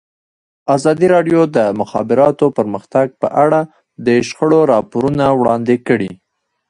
[0.75, 3.59] ازادي راډیو د د مخابراتو پرمختګ په اړه
[4.05, 6.11] د شخړو راپورونه وړاندې کړي.